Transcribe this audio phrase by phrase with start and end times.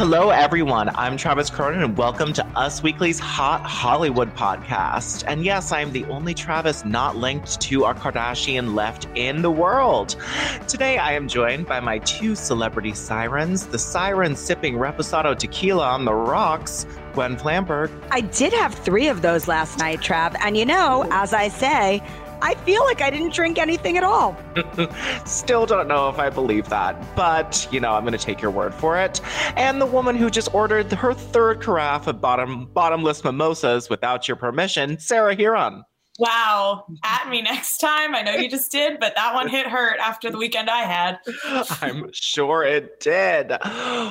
[0.00, 0.88] Hello, everyone.
[0.96, 5.24] I'm Travis Cronin, and welcome to Us Weekly's Hot Hollywood podcast.
[5.26, 9.50] And yes, I am the only Travis not linked to our Kardashian left in the
[9.50, 10.16] world.
[10.66, 16.06] Today, I am joined by my two celebrity sirens, the siren sipping Reposado tequila on
[16.06, 17.90] the rocks, Gwen Flamberg.
[18.10, 20.34] I did have three of those last night, Trav.
[20.42, 22.02] And you know, as I say,
[22.42, 24.36] I feel like I didn't drink anything at all.
[25.24, 28.50] Still don't know if I believe that, but you know, I'm going to take your
[28.50, 29.20] word for it.
[29.56, 34.36] And the woman who just ordered her third carafe of bottom bottomless mimosas without your
[34.36, 35.82] permission, Sarah Hearon.
[36.20, 36.84] Wow.
[37.02, 38.14] At me next time.
[38.14, 41.18] I know you just did, but that one hit hurt after the weekend I had.
[41.80, 43.52] I'm sure it did.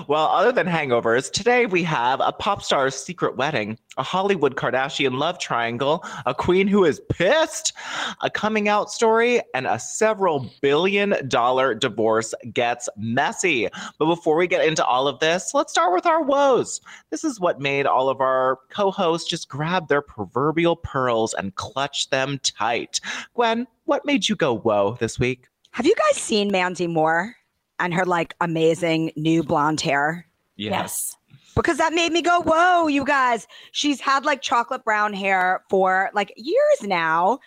[0.08, 5.20] Well, other than hangovers, today we have a pop star's secret wedding, a Hollywood Kardashian
[5.20, 7.74] love triangle, a queen who is pissed,
[8.22, 13.68] a coming out story, and a several billion dollar divorce gets messy.
[14.00, 16.80] But before we get into all of this, let's start with our woes.
[17.12, 21.54] This is what made all of our co hosts just grab their proverbial pearls and
[21.56, 23.02] clutch them tight.
[23.34, 25.48] Gwen, what made you go whoa this week?
[25.72, 27.36] Have you guys seen Mandy Moore
[27.80, 30.26] and her like amazing new blonde hair?
[30.56, 31.18] Yes.
[31.62, 33.46] Because that made me go, whoa, you guys.
[33.74, 37.40] She's had like chocolate brown hair for like years now.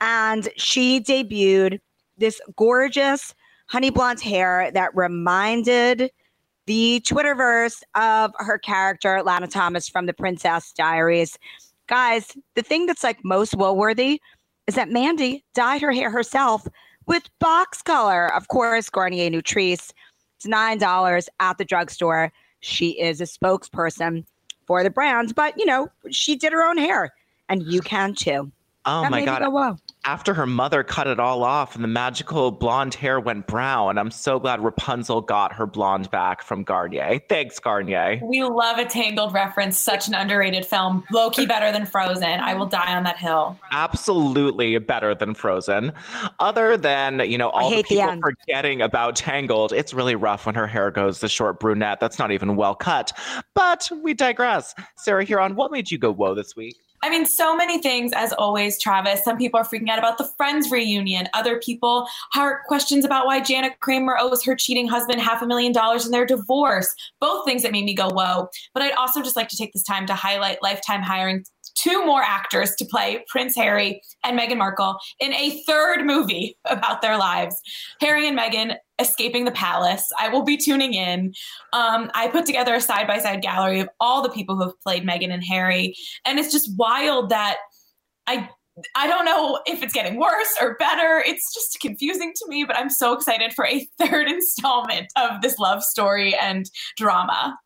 [0.00, 1.80] And she debuted
[2.16, 3.34] this gorgeous
[3.66, 6.12] honey blonde hair that reminded
[6.66, 11.36] the Twitterverse of her character, Lana Thomas from the Princess Diaries.
[11.88, 14.20] Guys, the thing that's like most woe worthy
[14.68, 16.68] is that Mandy dyed her hair herself
[17.06, 18.32] with box color.
[18.32, 19.92] Of course, Garnier Nutrisse.
[20.36, 22.32] It's $9 at the drugstore.
[22.66, 24.24] She is a spokesperson
[24.66, 27.12] for the brand, but you know, she did her own hair
[27.48, 28.50] and you can too.
[28.84, 29.42] Oh That my God.
[29.42, 29.78] go.
[30.06, 34.12] After her mother cut it all off and the magical blonde hair went brown, I'm
[34.12, 37.18] so glad Rapunzel got her blonde back from Garnier.
[37.28, 38.20] Thanks, Garnier.
[38.22, 41.02] We love a Tangled reference, such an underrated film.
[41.10, 42.22] Loki better than Frozen.
[42.22, 43.58] I will die on that hill.
[43.72, 45.92] Absolutely better than Frozen.
[46.38, 48.22] Other than, you know, all the hate the people end.
[48.22, 51.98] forgetting about Tangled, it's really rough when her hair goes the short brunette.
[51.98, 53.12] That's not even well cut.
[53.54, 54.72] But we digress.
[54.96, 56.76] Sarah Hearon, what made you go whoa this week?
[57.06, 59.22] I mean, so many things, as always, Travis.
[59.22, 61.28] Some people are freaking out about the Friends reunion.
[61.34, 65.70] Other people have questions about why Jana Kramer owes her cheating husband half a million
[65.70, 66.92] dollars in their divorce.
[67.20, 68.48] Both things that made me go, whoa.
[68.74, 71.44] But I'd also just like to take this time to highlight Lifetime hiring
[71.76, 77.02] two more actors to play Prince Harry and Meghan Markle in a third movie about
[77.02, 77.56] their lives.
[78.00, 80.10] Harry and Meghan escaping the palace.
[80.18, 81.34] I will be tuning in.
[81.72, 84.80] Um, I put together a side by side gallery of all the people who have
[84.82, 85.94] played Meghan and Harry.
[86.24, 87.58] And it's just wild that
[88.26, 88.48] I.
[88.94, 91.22] I don't know if it's getting worse or better.
[91.26, 95.58] It's just confusing to me, but I'm so excited for a third installment of this
[95.58, 96.66] love story and
[96.98, 97.56] drama.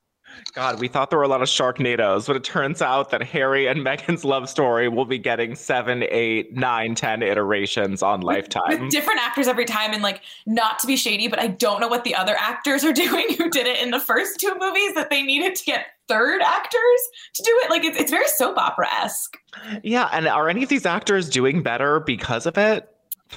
[0.54, 3.66] God, we thought there were a lot of Sharknadoes, but it turns out that Harry
[3.66, 8.80] and Meghan's love story will be getting seven, eight, nine, ten iterations on Lifetime.
[8.80, 11.88] With different actors every time, and like not to be shady, but I don't know
[11.88, 15.10] what the other actors are doing who did it in the first two movies that
[15.10, 17.00] they needed to get third actors
[17.34, 17.70] to do it.
[17.70, 19.36] Like it's, it's very soap opera esque.
[19.82, 22.88] yeah, and are any of these actors doing better because of it?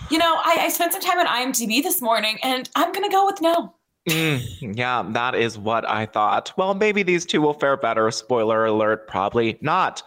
[0.09, 3.25] You know, I, I spent some time on IMDb this morning, and I'm gonna go
[3.25, 3.75] with no.
[4.09, 6.51] Mm, yeah, that is what I thought.
[6.57, 8.11] Well, maybe these two will fare better.
[8.11, 10.03] Spoiler alert, probably not.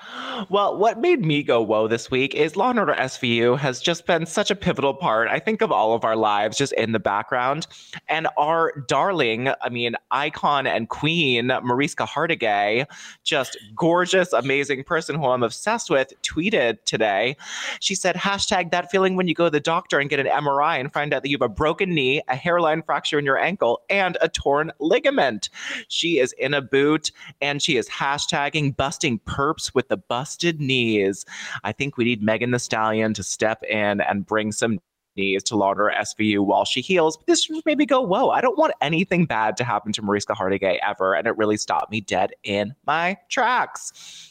[0.50, 4.06] Well, what made me go whoa this week is Law and Order SVU has just
[4.06, 6.98] been such a pivotal part, I think, of all of our lives, just in the
[6.98, 7.68] background.
[8.06, 12.84] And our darling, I mean, icon and queen, Mariska Hargitay,
[13.24, 17.34] just gorgeous, amazing person who I'm obsessed with, tweeted today.
[17.80, 20.78] She said, hashtag that feeling when you go to the doctor and get an MRI
[20.78, 23.80] and find out that you have a broken knee, a hairline fracture in your ankle,
[23.90, 25.48] and a torn ligament.
[25.88, 27.10] She is in a boot
[27.40, 31.24] and she is hashtagging busting perps with the busted knees.
[31.64, 34.78] I think we need Megan Thee Stallion to step in and bring some
[35.16, 37.18] knees to Lauder SVU while she heals.
[37.26, 40.34] This just made me go, whoa, I don't want anything bad to happen to Mariska
[40.34, 41.14] Hargitay ever.
[41.14, 44.30] And it really stopped me dead in my tracks.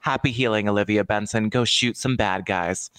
[0.00, 1.48] Happy healing, Olivia Benson.
[1.48, 2.90] Go shoot some bad guys.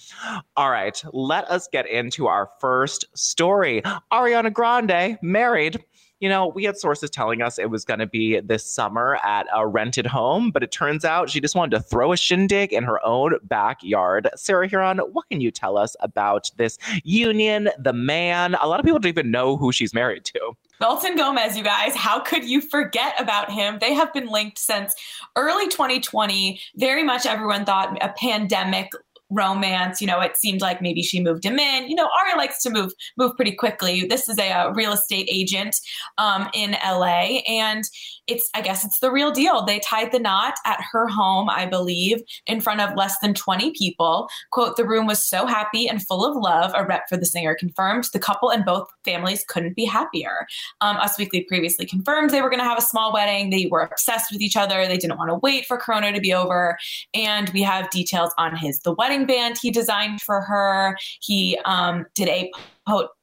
[0.56, 3.80] All right, let us get into our first story.
[4.12, 5.84] Ariana Grande married
[6.20, 9.46] you know, we had sources telling us it was going to be this summer at
[9.54, 12.84] a rented home, but it turns out she just wanted to throw a shindig in
[12.84, 14.28] her own backyard.
[14.34, 18.54] Sarah Huron, what can you tell us about this union, the man?
[18.54, 20.52] A lot of people don't even know who she's married to.
[20.80, 23.78] Dalton Gomez, you guys, how could you forget about him?
[23.78, 24.94] They have been linked since
[25.34, 26.60] early 2020.
[26.76, 28.90] Very much everyone thought a pandemic
[29.30, 30.00] romance.
[30.00, 31.88] You know, it seemed like maybe she moved him in.
[31.88, 34.06] You know, Aria likes to move move pretty quickly.
[34.06, 35.76] This is a, a real estate agent
[36.18, 37.84] um, in LA, and
[38.26, 39.64] it's I guess it's the real deal.
[39.64, 43.72] They tied the knot at her home, I believe, in front of less than 20
[43.72, 44.28] people.
[44.50, 47.54] Quote, the room was so happy and full of love, a rep for the singer
[47.54, 48.04] confirmed.
[48.12, 50.46] The couple and both families couldn't be happier.
[50.80, 53.50] Um, Us Weekly previously confirmed they were going to have a small wedding.
[53.50, 54.86] They were obsessed with each other.
[54.86, 56.78] They didn't want to wait for Corona to be over.
[57.14, 60.96] And we have details on his the wedding band he designed for her.
[61.20, 62.50] He um, did a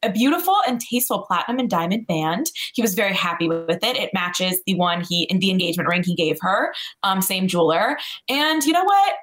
[0.02, 2.48] a beautiful and tasteful platinum and diamond band.
[2.74, 3.96] He was very happy with it.
[3.96, 6.74] It matches the one he in the engagement ring he gave her,
[7.04, 7.98] um, same jeweler.
[8.28, 9.14] And you know what?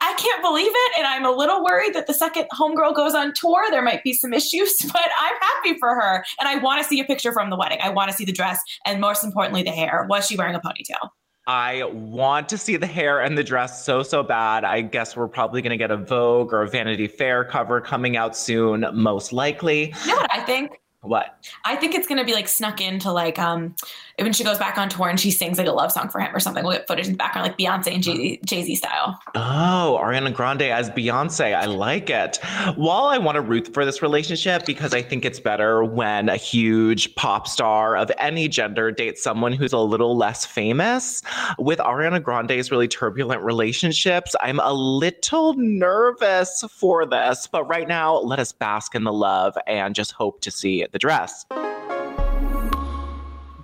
[0.00, 0.98] I can't believe it.
[0.98, 4.12] And I'm a little worried that the second homegirl goes on tour, there might be
[4.12, 6.24] some issues, but I'm happy for her.
[6.38, 7.78] And I want to see a picture from the wedding.
[7.82, 10.06] I want to see the dress and most importantly, the hair.
[10.08, 11.10] Was she wearing a ponytail?
[11.46, 14.64] I want to see the hair and the dress so, so bad.
[14.64, 18.16] I guess we're probably going to get a Vogue or a Vanity Fair cover coming
[18.16, 19.94] out soon, most likely.
[20.04, 20.80] You know what I think?
[21.02, 21.44] What?
[21.64, 23.76] I think it's gonna be like snuck into like um
[24.18, 26.34] when she goes back on tour and she sings like a love song for him
[26.34, 26.64] or something.
[26.64, 29.20] We'll get footage in the background like Beyonce and Jay Z style.
[29.34, 31.54] Oh, Ariana Grande as Beyonce.
[31.54, 32.38] I like it.
[32.76, 36.36] While I want to root for this relationship because I think it's better when a
[36.36, 41.22] huge pop star of any gender dates someone who's a little less famous.
[41.58, 47.46] With Ariana Grande's really turbulent relationships, I'm a little nervous for this.
[47.46, 50.98] But right now, let us bask in the love and just hope to see the
[50.98, 51.44] dress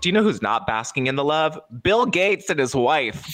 [0.03, 1.59] do you know who's not basking in the love?
[1.81, 3.25] Bill Gates and his wife.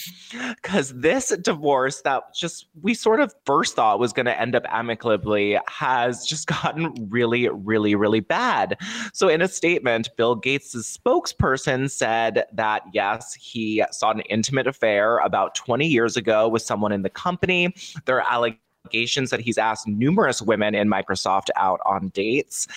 [0.61, 4.63] Because this divorce that just we sort of first thought was going to end up
[4.69, 8.77] amicably has just gotten really, really, really bad.
[9.13, 15.17] So, in a statement, Bill Gates' spokesperson said that yes, he saw an intimate affair
[15.17, 17.73] about 20 years ago with someone in the company.
[18.05, 22.67] There are allegations allegations that he's asked numerous women in Microsoft out on dates.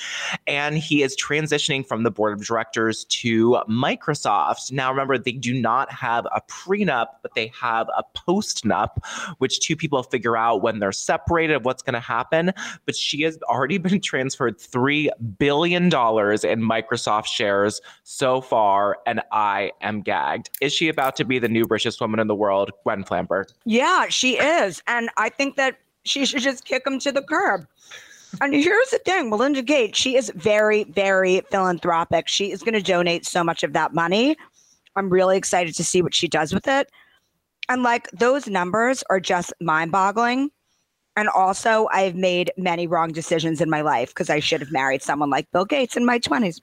[0.47, 4.73] And he is transitioning from the board of directors to Microsoft.
[4.73, 9.05] Now, remember, they do not have a prenup, but they have a postnup,
[9.39, 12.53] which two people figure out when they're separated what's going to happen.
[12.85, 15.09] But she has already been transferred $3
[15.39, 20.51] billion in Microsoft shares so far, and I am gagged.
[20.61, 23.47] Is she about to be the new richest woman in the world, Gwen Flamberg?
[23.65, 24.83] Yeah, she is.
[24.87, 27.67] And I think that she should just kick him to the curb.
[28.41, 32.29] And here's the thing Melinda Gates, she is very, very philanthropic.
[32.29, 34.37] She is going to donate so much of that money.
[34.97, 36.91] I'm really excited to see what she does with it.
[37.69, 40.51] And like those numbers are just mind boggling.
[41.15, 45.03] And also, I've made many wrong decisions in my life because I should have married
[45.03, 46.61] someone like Bill Gates in my 20s.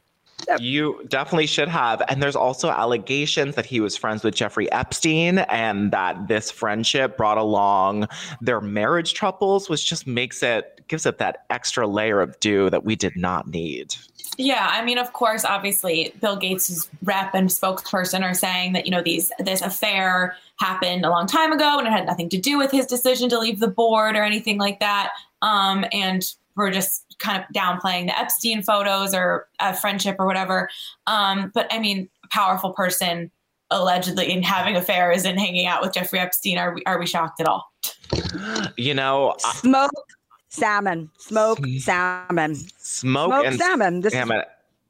[0.60, 2.02] You definitely should have.
[2.08, 7.18] And there's also allegations that he was friends with Jeffrey Epstein and that this friendship
[7.18, 8.08] brought along
[8.42, 12.84] their marriage troubles, which just makes it, gives it that extra layer of dew that
[12.84, 13.96] we did not need.
[14.38, 18.92] Yeah, I mean, of course, obviously, Bill Gates' rep and spokesperson are saying that you
[18.92, 22.58] know these this affair happened a long time ago and it had nothing to do
[22.58, 25.10] with his decision to leave the board or anything like that.
[25.42, 26.24] Um, and
[26.60, 30.70] we're just kind of downplaying the Epstein photos or a friendship or whatever.
[31.08, 33.32] Um, but I mean, a powerful person
[33.72, 36.58] allegedly in having affairs and hanging out with Jeffrey Epstein.
[36.58, 37.72] Are we, are we shocked at all?
[38.78, 39.92] You know, smoke
[40.50, 44.02] salmon, smoke salmon, smoke smoke and salmon.
[44.02, 44.44] This salmon.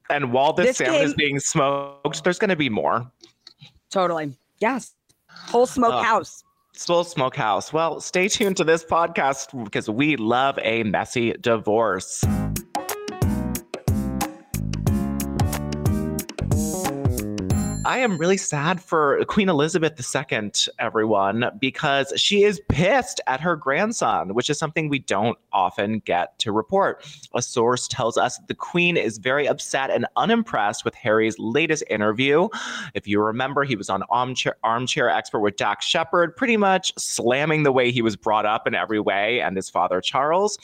[0.09, 3.09] And while this, This salmon game- is being smoked, there's going to be more.
[3.91, 4.35] Totally.
[4.59, 4.95] Yes.
[5.29, 6.43] Whole smokehouse.
[6.79, 7.73] Soul Smokehouse.
[7.73, 12.23] Well, stay tuned to this podcast because we love a messy divorce.
[17.89, 23.55] I am really sad for Queen Elizabeth II, everyone, because she is pissed at her
[23.55, 27.03] grandson, which is something we don't often get to report.
[27.33, 32.47] A source tells us the Queen is very upset and unimpressed with Harry's latest interview.
[32.93, 37.63] If you remember, he was on Armchair, Armchair Expert with Dax Shepard, pretty much slamming
[37.63, 40.59] the way he was brought up in every way and his father, Charles.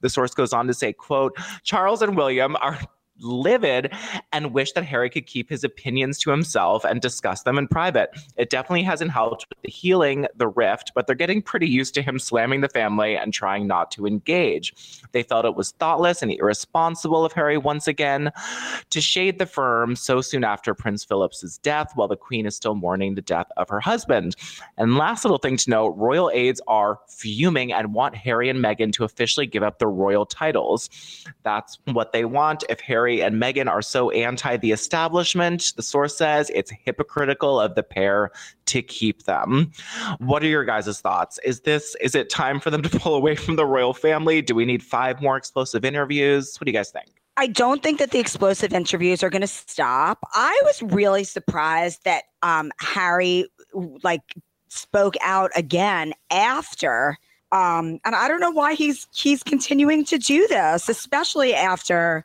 [0.00, 2.80] The source goes on to say, quote, Charles and William are
[3.20, 3.92] livid
[4.32, 8.10] and wish that Harry could keep his opinions to himself and discuss them in private.
[8.36, 12.02] It definitely hasn't helped with the healing the rift, but they're getting pretty used to
[12.02, 14.74] him slamming the family and trying not to engage.
[15.12, 18.30] They felt it was thoughtless and irresponsible of Harry once again
[18.90, 22.74] to shade the firm so soon after Prince Philip's death while the Queen is still
[22.74, 24.36] mourning the death of her husband.
[24.78, 28.92] And last little thing to note, royal aides are fuming and want Harry and Meghan
[28.94, 30.90] to officially give up their royal titles.
[31.42, 32.64] That's what they want.
[32.68, 37.74] If Harry and Meghan are so anti the establishment, the source says it's hypocritical of
[37.74, 38.30] the pair
[38.66, 39.72] to keep them.
[40.18, 41.38] What are your guys' thoughts?
[41.44, 44.42] Is this is it time for them to pull away from the royal family?
[44.42, 46.56] Do we need five more explosive interviews?
[46.58, 47.08] What do you guys think?
[47.36, 50.18] I don't think that the explosive interviews are going to stop.
[50.34, 53.46] I was really surprised that um, Harry
[54.02, 54.34] like
[54.68, 57.16] spoke out again after
[57.52, 62.24] um, and I don't know why he's he's continuing to do this, especially after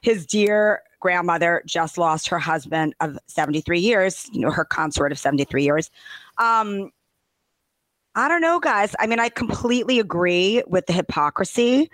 [0.00, 5.18] his dear grandmother just lost her husband of 73 years, you know, her consort of
[5.18, 5.90] 73 years.
[6.38, 6.90] Um,
[8.14, 8.96] I don't know, guys.
[8.98, 11.90] I mean, I completely agree with the hypocrisy.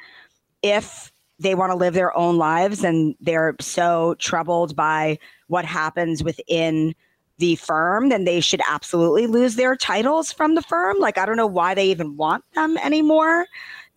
[0.63, 5.19] If they want to live their own lives and they're so troubled by
[5.49, 6.95] what happens within
[7.39, 10.99] the firm, then they should absolutely lose their titles from the firm.
[10.99, 13.47] Like, I don't know why they even want them anymore.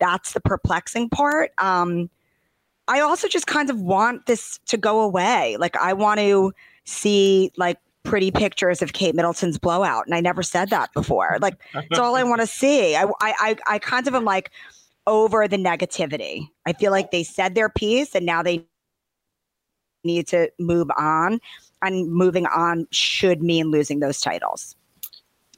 [0.00, 1.52] That's the perplexing part.
[1.58, 2.10] Um,
[2.88, 5.56] I also just kind of want this to go away.
[5.58, 6.52] Like, I want to
[6.84, 11.38] see like pretty pictures of Kate Middleton's blowout, and I never said that before.
[11.40, 12.96] Like, that's all I want to see.
[12.96, 14.50] I, I, I, I kind of am like
[15.06, 16.48] over the negativity.
[16.66, 18.64] I feel like they said their piece, and now they
[20.04, 21.40] need to move on.
[21.80, 24.74] And moving on should mean losing those titles.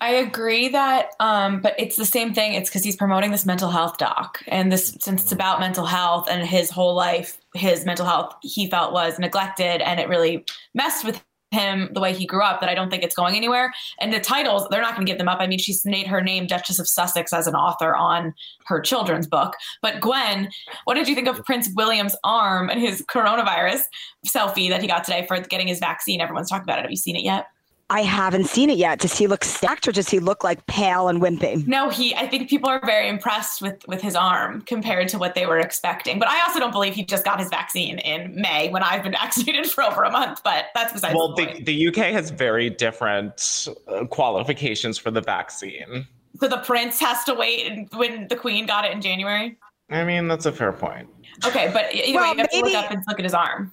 [0.00, 2.54] I agree that, um, but it's the same thing.
[2.54, 6.26] It's because he's promoting this mental health doc, and this since it's about mental health
[6.30, 11.04] and his whole life, his mental health he felt was neglected, and it really messed
[11.04, 12.61] with him the way he grew up.
[12.61, 13.75] That I don't think it's going anywhere.
[14.00, 15.38] And the titles, they're not going to give them up.
[15.38, 18.33] I mean, she's made her name Duchess of Sussex as an author on
[18.66, 19.54] her children's book.
[19.83, 20.49] But Gwen,
[20.85, 23.83] what did you think of Prince William's arm and his coronavirus
[24.26, 26.23] selfie that he got today for getting his vaccine?
[26.23, 26.83] Everyone's talking about it.
[26.83, 27.49] Have you seen it yet?
[27.90, 29.00] I haven't seen it yet.
[29.00, 31.66] Does he look stacked or does he look like pale and wimpy?
[31.66, 32.14] No, he.
[32.14, 35.59] I think people are very impressed with with his arm compared to what they were
[35.59, 36.20] expecting.
[36.20, 39.12] But I also don't believe he just got his vaccine in May when I've been
[39.25, 40.40] vaccinated for over a month.
[40.44, 41.66] But that's besides Well, the the, point.
[41.66, 46.06] the UK has very different uh, qualifications for the vaccine.
[46.40, 49.56] so the prince has to wait when the queen got it in January.
[49.90, 51.09] I mean, that's a fair point.
[51.44, 53.73] Okay, but either Well, you have to look up and look at his arm.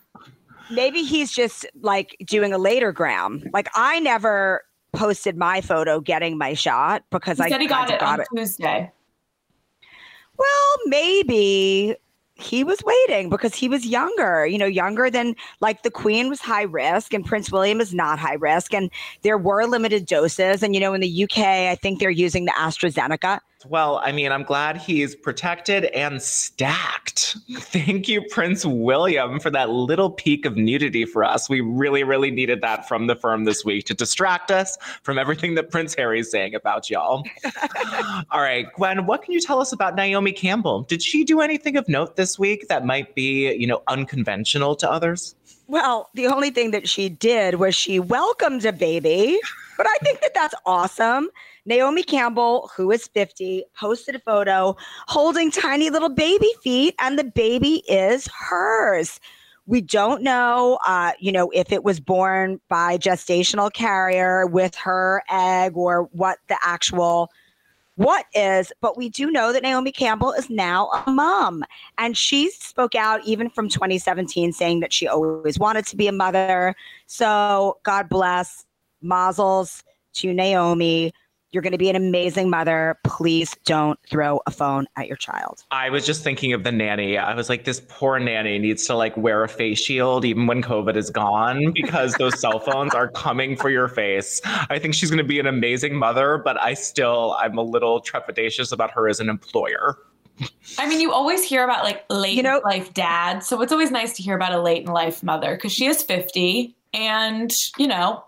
[0.69, 3.43] Maybe he's just like doing a later gram.
[3.53, 7.89] Like I never posted my photo getting my shot because He I said he got
[7.89, 8.91] it on Tuesday.
[10.37, 11.95] Well, maybe
[12.39, 16.39] he was waiting because he was younger, you know, younger than like the queen was
[16.39, 18.73] high risk and Prince William is not high risk.
[18.73, 18.91] And
[19.23, 20.61] there were limited doses.
[20.61, 23.39] And, you know, in the UK, I think they're using the AstraZeneca.
[23.65, 27.37] Well, I mean, I'm glad he's protected and stacked.
[27.57, 31.49] Thank you, Prince William, for that little peek of nudity for us.
[31.49, 35.55] We really, really needed that from the firm this week to distract us from everything
[35.55, 37.23] that Prince Harry's saying about y'all.
[38.31, 40.83] All right, Gwen, what can you tell us about Naomi Campbell?
[40.83, 44.89] Did she do anything of note this week that might be, you know, unconventional to
[44.89, 45.35] others?
[45.67, 49.39] Well, the only thing that she did was she welcomed a baby,
[49.75, 51.29] but I think that that's awesome.
[51.67, 54.75] Naomi Campbell, who is 50, posted a photo
[55.07, 59.19] holding tiny little baby feet, and the baby is hers.
[59.65, 65.21] We don't know, uh, you know, if it was born by gestational carrier with her
[65.29, 67.29] egg or what the actual
[67.95, 71.63] what is, but we do know that Naomi Campbell is now a mom.
[71.97, 76.11] And she spoke out even from 2017 saying that she always wanted to be a
[76.11, 76.75] mother.
[77.07, 78.65] So God bless
[79.01, 79.83] Mazel's
[80.13, 81.11] to Naomi.
[81.51, 82.99] You're going to be an amazing mother.
[83.05, 85.63] Please don't throw a phone at your child.
[85.71, 87.17] I was just thinking of the nanny.
[87.17, 90.61] I was like, this poor nanny needs to like wear a face shield even when
[90.61, 94.41] COVID is gone because those cell phones are coming for your face.
[94.45, 98.01] I think she's going to be an amazing mother, but I still, I'm a little
[98.01, 99.97] trepidatious about her as an employer.
[100.77, 103.39] I mean, you always hear about like late you know, life dad.
[103.39, 106.03] So it's always nice to hear about a late in life mother because she is
[106.03, 108.23] 50 and, you know,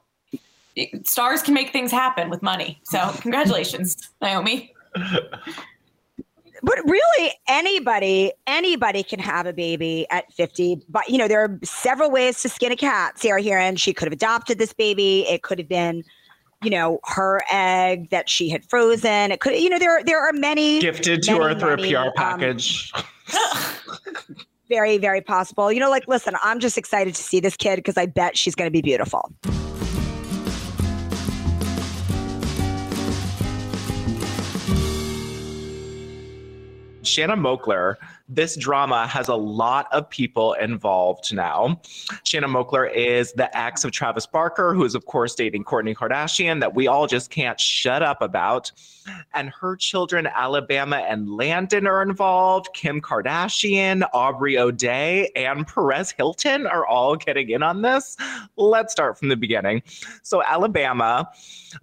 [1.03, 2.79] stars can make things happen with money.
[2.83, 4.73] So congratulations, Naomi.
[6.61, 10.81] But really, anybody, anybody can have a baby at 50.
[10.89, 13.17] But, you know, there are several ways to skin a cat.
[13.17, 15.25] Sarah Hearon, she could have adopted this baby.
[15.29, 16.03] It could have been,
[16.61, 19.31] you know, her egg that she had frozen.
[19.31, 20.81] It could, you know, there, there are many.
[20.81, 22.91] Gifted to many, her through many, a PR package.
[22.93, 23.03] Um,
[24.69, 25.71] very, very possible.
[25.71, 28.55] You know, like, listen, I'm just excited to see this kid because I bet she's
[28.55, 29.31] going to be beautiful.
[37.09, 37.95] Shanna Moakler,
[38.27, 41.81] this drama has a lot of people involved now.
[42.23, 46.59] Shanna Moakler is the ex of Travis Barker, who is, of course, dating Kourtney Kardashian,
[46.59, 48.71] that we all just can't shut up about.
[49.33, 52.69] And her children, Alabama and Landon, are involved.
[52.73, 58.17] Kim Kardashian, Aubrey O'Day, and Perez Hilton are all getting in on this.
[58.57, 59.83] Let's start from the beginning.
[60.23, 61.29] So, Alabama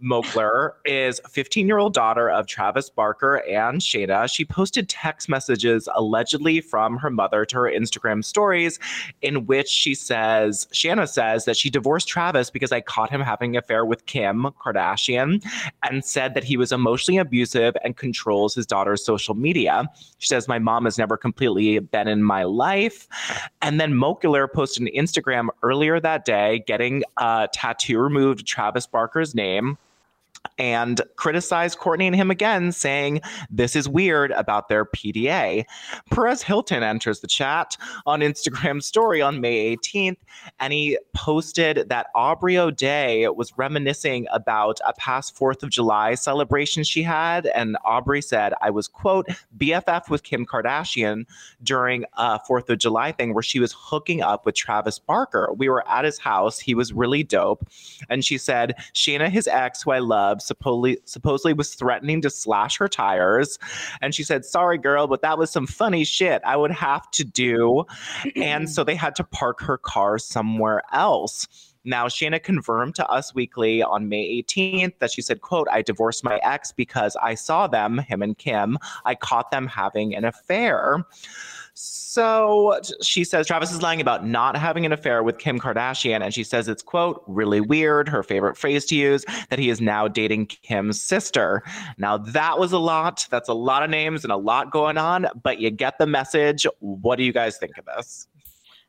[0.02, 4.28] Moakler is a 15 year old daughter of Travis Barker and Shanna.
[4.28, 8.78] She posted text messages allegedly from her mother to her Instagram stories,
[9.22, 13.56] in which she says, Shanna says that she divorced Travis because I caught him having
[13.56, 15.44] an affair with Kim Kardashian
[15.82, 19.88] and said that he was emotionally abusive and controls his daughter's social media.
[20.18, 23.08] She says, My mom has never completely been in my life.
[23.62, 29.34] And then Moakler posted an Instagram earlier that day getting a tattoo removed Travis Barker's
[29.34, 29.78] name
[30.58, 35.64] and criticized Kourtney and him again, saying this is weird about their PDA.
[36.10, 37.76] Perez Hilton enters the chat
[38.06, 40.18] on Instagram story on May 18th,
[40.60, 46.84] and he posted that Aubrey O'Day was reminiscing about a past 4th of July celebration
[46.84, 47.46] she had.
[47.46, 49.26] And Aubrey said, I was, quote,
[49.58, 51.26] BFF with Kim Kardashian
[51.62, 55.50] during a 4th of July thing where she was hooking up with Travis Barker.
[55.56, 56.58] We were at his house.
[56.58, 57.68] He was really dope.
[58.08, 62.78] And she said, Shanna, his ex, who I love, supposedly supposedly was threatening to slash
[62.78, 63.58] her tires.
[64.00, 67.24] And she said, Sorry, girl, but that was some funny shit I would have to
[67.24, 67.84] do.
[68.36, 71.46] and so they had to park her car somewhere else.
[71.86, 76.24] Now, Shanna confirmed to Us Weekly on May 18th that she said, quote, I divorced
[76.24, 78.76] my ex because I saw them, him and Kim.
[79.04, 81.06] I caught them having an affair.
[81.78, 86.22] So she says Travis is lying about not having an affair with Kim Kardashian.
[86.22, 89.78] And she says it's, quote, really weird, her favorite phrase to use, that he is
[89.78, 91.62] now dating Kim's sister.
[91.98, 93.28] Now, that was a lot.
[93.30, 96.66] That's a lot of names and a lot going on, but you get the message.
[96.78, 98.26] What do you guys think of this?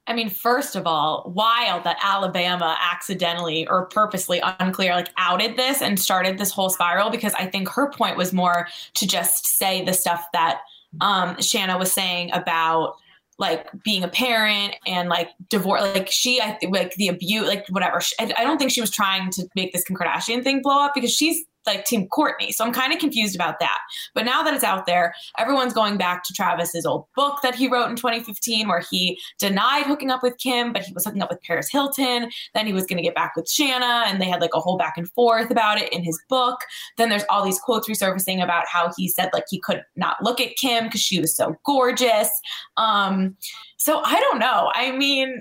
[0.07, 5.81] I mean, first of all, wild that Alabama accidentally or purposely unclear, like outed this
[5.81, 9.83] and started this whole spiral because I think her point was more to just say
[9.83, 10.61] the stuff that
[11.01, 12.95] um, Shanna was saying about
[13.39, 18.01] like being a parent and like divorce like she i like the abuse like whatever.
[18.19, 21.13] I don't think she was trying to make this kim kardashian thing blow up because
[21.13, 22.51] she's like Team Kourtney.
[22.51, 23.79] So I'm kind of confused about that.
[24.13, 27.67] But now that it's out there, everyone's going back to Travis's old book that he
[27.67, 31.29] wrote in 2015, where he denied hooking up with Kim, but he was hooking up
[31.29, 32.29] with Paris Hilton.
[32.53, 34.77] Then he was going to get back with Shanna, and they had like a whole
[34.77, 36.61] back and forth about it in his book.
[36.97, 40.39] Then there's all these quotes resurfacing about how he said like he could not look
[40.39, 42.29] at Kim because she was so gorgeous.
[42.77, 43.35] Um,
[43.77, 44.71] so I don't know.
[44.73, 45.39] I mean,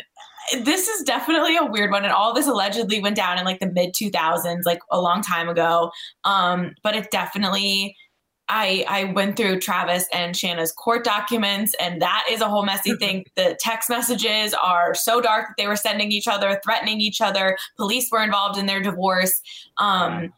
[0.62, 3.70] this is definitely a weird one and all this allegedly went down in like the
[3.72, 5.90] mid 2000s like a long time ago
[6.24, 7.94] um but it definitely
[8.48, 12.94] I I went through Travis and Shanna's court documents, and that is a whole messy
[13.00, 13.24] thing.
[13.34, 17.56] The text messages are so dark that they were sending each other, threatening each other.
[17.76, 19.40] Police were involved in their divorce.
[19.78, 20.32] Um,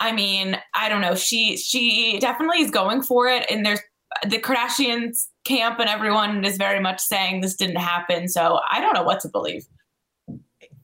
[0.00, 1.14] I mean, I don't know.
[1.14, 3.80] She she definitely is going for it, and there's
[4.28, 8.28] the Kardashians camp and everyone is very much saying this didn't happen.
[8.28, 9.66] So I don't know what to believe.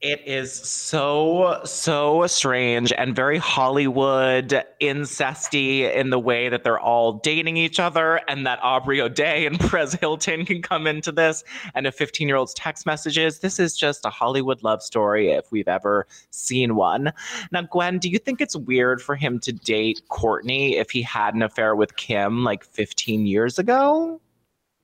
[0.01, 7.15] It is so, so strange and very Hollywood incesty in the way that they're all
[7.15, 11.43] dating each other and that Aubrey O'Day and Perez Hilton can come into this
[11.75, 13.41] and a 15 year old's text messages.
[13.41, 17.13] This is just a Hollywood love story if we've ever seen one.
[17.51, 21.35] Now, Gwen, do you think it's weird for him to date Kourtney if he had
[21.35, 24.21] an affair with Kim like 15 years ago?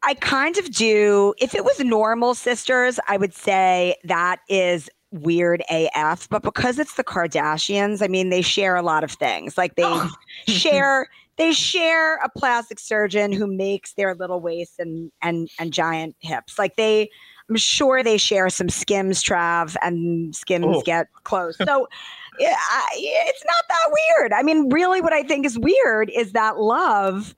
[0.07, 1.33] I kind of do.
[1.39, 6.95] If it was normal sisters, I would say that is weird AF, but because it's
[6.95, 9.57] the Kardashians, I mean, they share a lot of things.
[9.57, 10.11] Like they oh.
[10.49, 16.17] share they share a plastic surgeon who makes their little waists and and and giant
[16.21, 16.59] hips.
[16.59, 17.11] Like they
[17.49, 20.83] I'm sure they share some skims, Trav, and skims oh.
[20.83, 21.57] get close.
[21.59, 21.89] So
[22.39, 22.57] yeah,
[22.93, 24.33] it's not that weird.
[24.33, 27.35] I mean, really, what I think is weird is that love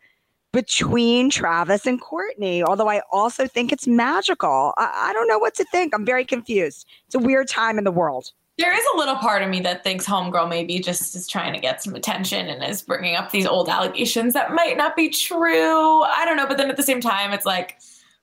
[0.57, 4.73] between Travis and Kourtney, Although I also think it's magical.
[4.79, 5.95] I, I don't know what to think.
[5.95, 6.87] I'm very confused.
[7.05, 8.33] It's a weird time in the world.
[8.57, 11.61] There is a little part of me that thinks Homegirl maybe just is trying to
[11.61, 16.03] get some attention and is bringing up these old allegations that might not be true.
[16.03, 16.47] I don't know.
[16.47, 17.77] But then at the same time, it's like,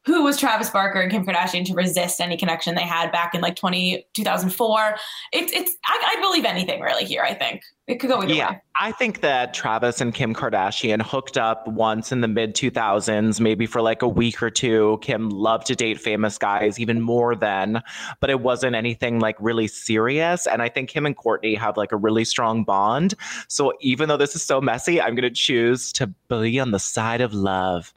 [0.05, 3.41] who was Travis Barker and Kim Kardashian to resist any connection they had back in
[3.41, 4.95] like 20, 2004?
[5.31, 7.61] It, it's, I, I believe anything really here, I think.
[7.87, 8.61] It could go either yeah, way.
[8.79, 13.65] I think that Travis and Kim Kardashian hooked up once in the mid 2000s, maybe
[13.65, 14.99] for like a week or two.
[15.01, 17.81] Kim loved to date famous guys even more then,
[18.21, 20.47] but it wasn't anything like really serious.
[20.47, 23.15] And I think him and Kourtney have like a really strong bond.
[23.49, 26.79] So even though this is so messy, I'm going to choose to be on the
[26.79, 27.93] side of love.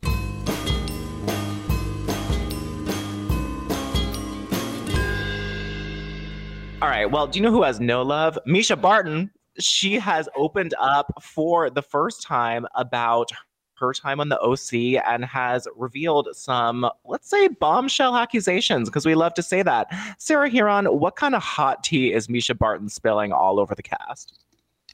[6.83, 7.11] All right.
[7.11, 8.39] Well, do you know who has no love?
[8.47, 9.31] Mischa Barton.
[9.59, 13.31] She has opened up for the first time about
[13.79, 19.15] her time on the OC and has revealed some, let's say, bombshell accusations, because we
[19.15, 19.87] love to say that.
[20.19, 24.39] Sarah Hearon, what kind of hot tea is Mischa Barton spilling all over the cast?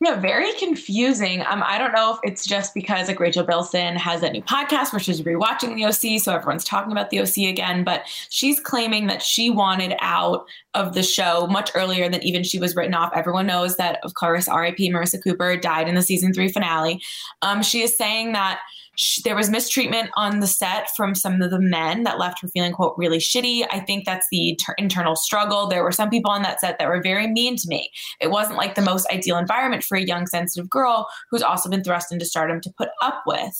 [0.00, 1.42] Yeah, very confusing.
[1.42, 4.92] Um, I don't know if it's just because like Rachel Bilson has that new podcast
[4.92, 7.85] where she's rewatching the OC, so everyone's talking about the OC again.
[7.85, 12.59] But she's claiming that she wanted out of the show much earlier than even she
[12.59, 13.12] was written off.
[13.14, 14.90] Everyone knows that, of course, R.I.P.
[14.90, 17.00] Marissa Cooper died in the season three finale.
[17.42, 18.61] Um, she is saying that
[18.96, 22.48] she, there was mistreatment on the set from some of the men that left her
[22.48, 23.66] feeling quote really shitty.
[23.70, 25.66] I think that's the ter- internal struggle.
[25.66, 27.90] There were some people on that set that were very mean to me.
[28.20, 31.83] It wasn't like the most ideal environment for a young sensitive girl who's also been
[31.83, 33.59] thrust into stardom to put up with.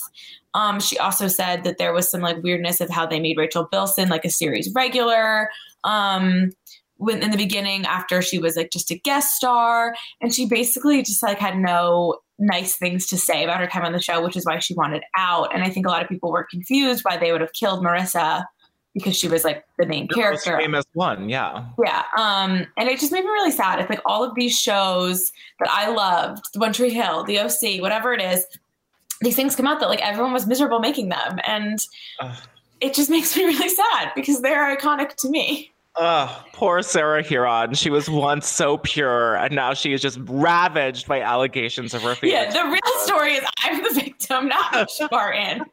[0.55, 3.67] Um, she also said that there was some like weirdness of how they made rachel
[3.73, 5.49] bilson like a series regular
[5.85, 6.51] um,
[7.03, 9.95] when in the beginning after she was like just a guest star.
[10.21, 13.93] And she basically just like had no nice things to say about her time on
[13.93, 15.55] the show, which is why she wanted out.
[15.55, 18.45] And I think a lot of people were confused why they would have killed Marissa
[18.95, 20.59] because she was like the main the character.
[20.59, 21.67] famous one, yeah.
[21.83, 22.03] Yeah.
[22.19, 23.79] Um, and it just made me really sad.
[23.79, 27.81] It's like all of these shows that I loved, The One Tree Hill, The OC,
[27.81, 28.45] whatever it is,
[29.23, 31.39] these things come out that like everyone was miserable making them.
[31.47, 31.79] And
[32.81, 35.72] it just makes me really sad because they're iconic to me.
[35.97, 37.77] Oh, poor Sarah Hearon.
[37.77, 42.17] She was once so pure, and now she is just ravaged by allegations of her.
[42.23, 45.65] Yeah, the real story is I'm the victim, not Spartan.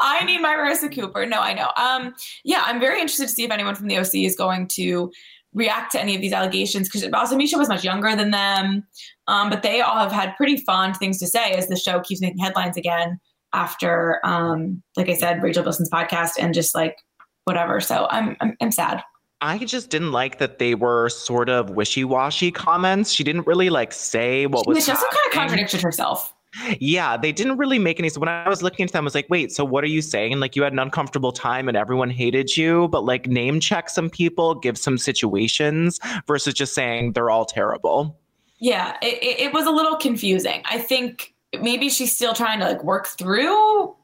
[0.00, 1.24] I need my Marissa Cooper.
[1.24, 1.70] No, I know.
[1.76, 5.10] Um, yeah, I'm very interested to see if anyone from the OC is going to
[5.54, 8.86] react to any of these allegations because also Mischa was much younger than them.
[9.26, 12.20] Um, but they all have had pretty fond things to say as the show keeps
[12.20, 13.18] making headlines again
[13.52, 16.96] after, um, like I said, Rachel Bilson's podcast and just like
[17.44, 17.80] whatever.
[17.80, 19.02] So I'm, I'm, I'm sad.
[19.42, 23.12] I just didn't like that they were sort of wishy-washy comments.
[23.12, 24.84] She didn't really like say what was.
[24.84, 26.34] She also kind of contradicted herself.
[26.80, 28.08] Yeah, they didn't really make any.
[28.08, 30.02] So when I was looking into them, I was like, wait, so what are you
[30.02, 30.40] saying?
[30.40, 34.10] Like you had an uncomfortable time and everyone hated you, but like name check some
[34.10, 38.18] people, give some situations versus just saying they're all terrible.
[38.58, 40.62] Yeah, it, it was a little confusing.
[40.64, 43.94] I think maybe she's still trying to like work through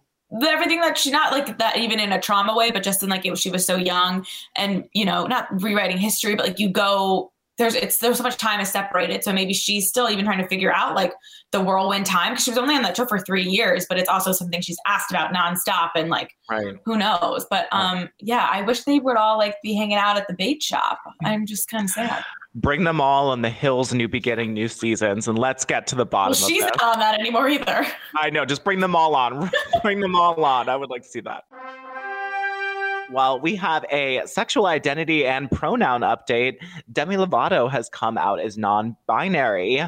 [0.42, 3.24] everything that she not like that even in a trauma way but just in like
[3.24, 7.30] it, she was so young and you know not rewriting history but like you go
[7.58, 9.24] there's it's there's so much time is separated.
[9.24, 11.12] So maybe she's still even trying to figure out like
[11.52, 14.08] the whirlwind time because she was only on that show for three years but it's
[14.08, 16.76] also something she's asked about nonstop and like right.
[16.84, 17.46] who knows?
[17.48, 20.62] But um yeah i wish they would all like be hanging out at the bait
[20.62, 20.98] shop.
[21.24, 22.24] I'm just kind of sad
[22.56, 26.06] bring them all on the hills new beginning new seasons and let's get to the
[26.06, 27.86] bottom well, she's not on that anymore either.
[28.16, 29.50] I know just bring them all on.
[29.82, 30.68] Bring them all on.
[30.68, 31.44] I would like to see that
[33.12, 36.56] well, we have a sexual identity and pronoun update.
[36.92, 39.82] Demi Lovato has come out as non binary.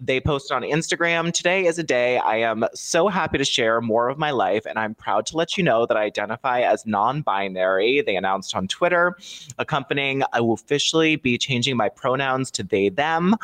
[0.00, 4.08] They posted on Instagram Today is a day I am so happy to share more
[4.08, 7.22] of my life, and I'm proud to let you know that I identify as non
[7.22, 8.02] binary.
[8.02, 9.16] They announced on Twitter,
[9.58, 13.36] accompanying, I will officially be changing my pronouns to they, them.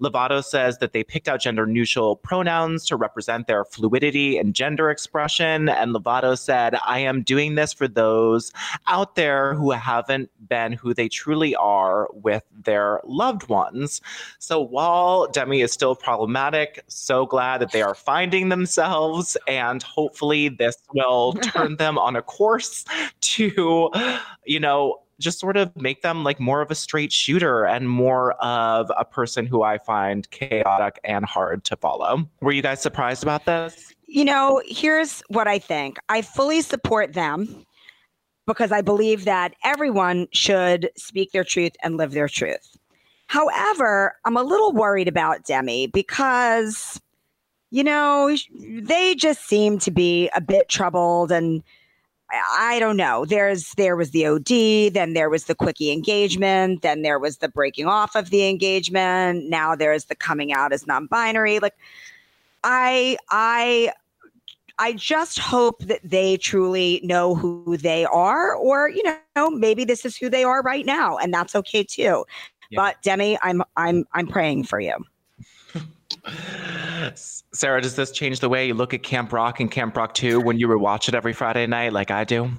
[0.00, 4.90] Lovato says that they picked out gender neutral pronouns to represent their fluidity and gender
[4.90, 5.68] expression.
[5.68, 8.52] And Lovato said, I am doing this for those
[8.86, 14.00] out there who haven't been who they truly are with their loved ones.
[14.38, 19.36] So while Demi is still problematic, so glad that they are finding themselves.
[19.46, 22.84] And hopefully, this will turn them on a course
[23.20, 23.90] to,
[24.44, 28.32] you know, just sort of make them like more of a straight shooter and more
[28.42, 32.28] of a person who I find chaotic and hard to follow.
[32.40, 33.94] Were you guys surprised about this?
[34.06, 37.64] You know, here's what I think I fully support them
[38.46, 42.76] because I believe that everyone should speak their truth and live their truth.
[43.28, 47.00] However, I'm a little worried about Demi because,
[47.70, 51.62] you know, they just seem to be a bit troubled and
[52.32, 53.24] I don't know.
[53.24, 57.48] There's there was the OD, then there was the quickie engagement, then there was the
[57.48, 59.48] breaking off of the engagement.
[59.48, 61.58] Now there's the coming out as non-binary.
[61.58, 61.74] Like
[62.64, 63.92] I I
[64.78, 69.02] I just hope that they truly know who they are, or you
[69.36, 72.24] know, maybe this is who they are right now, and that's okay too.
[72.70, 72.76] Yeah.
[72.76, 74.94] But Demi, I'm I'm I'm praying for you.
[77.52, 80.40] Sarah, does this change the way you look at Camp Rock and Camp Rock 2
[80.40, 82.50] when you rewatch it every Friday night like I do?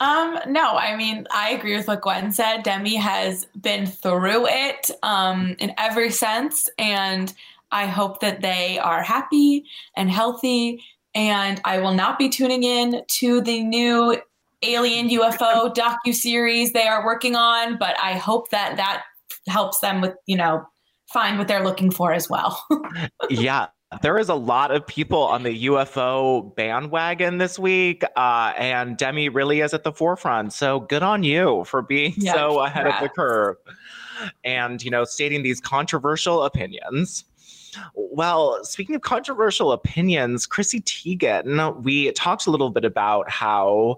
[0.00, 2.62] Um, no, I mean, I agree with what Gwen said.
[2.62, 6.68] Demi has been through it um, in every sense.
[6.78, 7.32] And
[7.70, 9.64] I hope that they are happy
[9.96, 10.82] and healthy.
[11.14, 14.20] And I will not be tuning in to the new
[14.62, 19.04] alien UFO docu series they are working on, but I hope that that
[19.46, 20.66] helps them with, you know,
[21.12, 22.64] find what they're looking for as well.
[23.30, 23.68] yeah.
[24.02, 29.28] There is a lot of people on the UFO bandwagon this week, uh, and Demi
[29.28, 30.52] really is at the forefront.
[30.52, 33.56] So good on you for being yeah, so ahead of the curve
[34.44, 37.24] and, you know, stating these controversial opinions.
[37.94, 43.96] Well, speaking of controversial opinions, Chrissy Teigen, we talked a little bit about how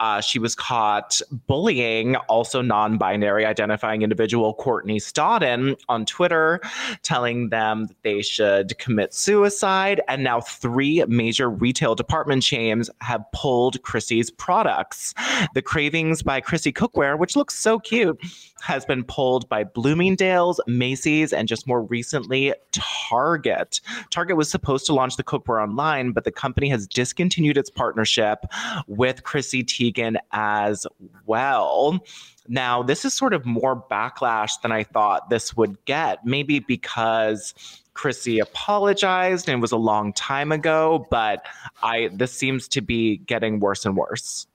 [0.00, 6.60] uh, she was caught bullying also non binary identifying individual Courtney Stodden on Twitter,
[7.02, 10.00] telling them that they should commit suicide.
[10.08, 15.14] And now three major retail department chains have pulled Chrissy's products.
[15.54, 18.20] The Cravings by Chrissy Cookware, which looks so cute,
[18.62, 23.13] has been pulled by Bloomingdale's, Macy's, and just more recently, Target.
[23.14, 27.70] Target Target was supposed to launch the cookware online, but the company has discontinued its
[27.70, 28.40] partnership
[28.86, 30.86] with Chrissy Teigen as
[31.26, 32.00] well.
[32.48, 37.54] Now, this is sort of more backlash than I thought this would get, maybe because
[37.94, 41.46] Chrissy apologized and it was a long time ago, but
[41.82, 44.46] I this seems to be getting worse and worse.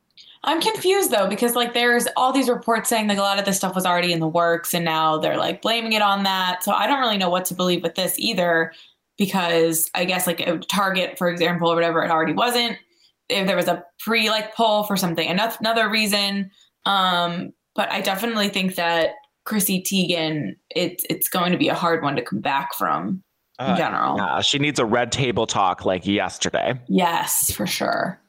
[0.44, 3.58] I'm confused though because like there's all these reports saying like a lot of this
[3.58, 6.64] stuff was already in the works and now they're like blaming it on that.
[6.64, 8.72] So I don't really know what to believe with this either
[9.18, 12.78] because I guess like a Target for example or whatever it already wasn't.
[13.28, 16.50] If there was a pre like pull for something another reason,
[16.86, 19.12] um, but I definitely think that
[19.46, 23.24] Chrissy Teigen it's it's going to be a hard one to come back from
[23.60, 24.18] in uh, general.
[24.18, 26.80] Yeah, she needs a red table talk like yesterday.
[26.88, 28.20] Yes, for sure.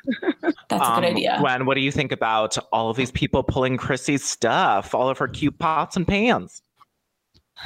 [0.42, 1.36] That's a good um, idea.
[1.38, 5.18] Gwen, what do you think about all of these people pulling Chrissy's stuff, all of
[5.18, 6.62] her cute pots and pans?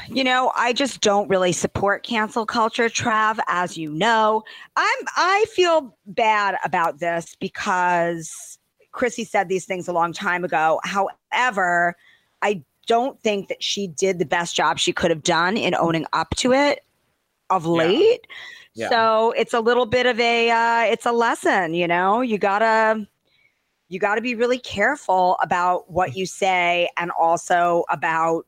[0.08, 4.42] You know, I just don't really support cancel culture, Trav, as you know.
[4.76, 8.58] I'm I feel bad about this because
[8.90, 10.80] Chrissy said these things a long time ago.
[10.84, 11.94] However,
[12.42, 16.06] I don't think that she did the best job she could have done in owning
[16.12, 16.83] up to it
[17.54, 18.26] of late.
[18.26, 18.36] Yeah.
[18.74, 18.88] Yeah.
[18.90, 22.20] So it's a little bit of a uh, it's a lesson, you know.
[22.20, 23.06] You gotta
[23.88, 28.46] you gotta be really careful about what you say and also about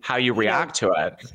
[0.00, 1.32] how you react you know, to it.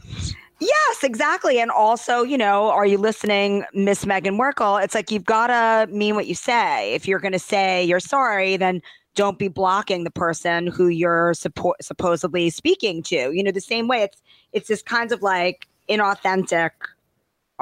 [0.60, 1.60] Yes, exactly.
[1.60, 4.78] And also, you know, are you listening, Miss Meghan Markle?
[4.78, 6.94] It's like you've got to mean what you say.
[6.94, 8.82] If you're to say you're sorry, then
[9.16, 13.32] don't be blocking the person who you're suppo- supposedly speaking to.
[13.32, 14.22] You know, the same way it's
[14.54, 16.72] it's this kind of like inauthentic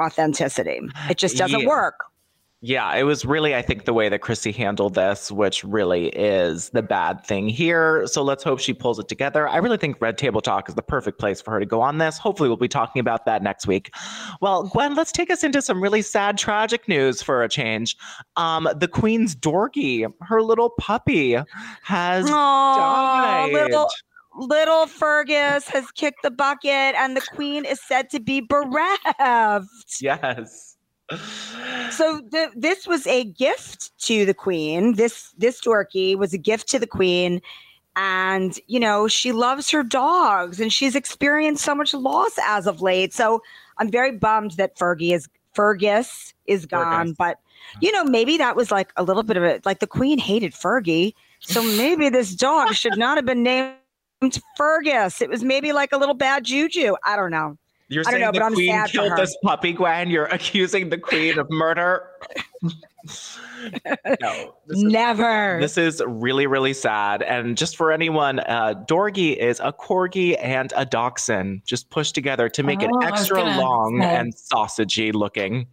[0.00, 0.80] authenticity.
[1.08, 1.68] It just doesn't yeah.
[1.68, 1.94] work.
[2.62, 6.68] Yeah, it was really, I think, the way that Chrissy handled this, which really is
[6.70, 8.06] the bad thing here.
[8.06, 9.48] So let's hope she pulls it together.
[9.48, 11.96] I really think Red Table Talk is the perfect place for her to go on
[11.96, 12.18] this.
[12.18, 13.94] Hopefully, we'll be talking about that next week.
[14.42, 17.96] Well, Gwen, let's take us into some really sad, tragic news for a change.
[18.36, 21.38] Um, the Queen's Dorgi, her little puppy,
[21.82, 23.52] has Aww, died.
[23.54, 23.88] Little-
[24.36, 30.00] little Fergus has kicked the bucket and the queen is said to be bereft.
[30.00, 30.76] Yes.
[31.90, 34.94] So the, this was a gift to the queen.
[34.94, 37.42] This this dorgi was a gift to the queen
[37.96, 42.80] and you know she loves her dogs and she's experienced so much loss as of
[42.80, 43.12] late.
[43.12, 43.42] So
[43.78, 47.16] I'm very bummed that Fergie is Fergus is gone, Fergus.
[47.18, 47.38] but
[47.80, 50.52] you know maybe that was like a little bit of it like the queen hated
[50.52, 51.14] Fergie.
[51.40, 53.74] So maybe this dog should not have been named
[54.56, 55.20] Fergus.
[55.22, 56.94] It was maybe like a little bad juju.
[57.04, 57.56] I don't know.
[57.88, 60.10] You're I don't saying know, the but I'm queen sad killed this puppy, Gwen.
[60.10, 62.08] You're accusing the queen of murder.
[62.62, 65.58] no, this is, Never.
[65.60, 67.22] this is really, really sad.
[67.22, 72.48] And just for anyone, uh, Dorgy is a corgi and a dachshund, just pushed together
[72.50, 74.06] to make Oh, it extra gonna long say.
[74.16, 75.66] and sausagey looking.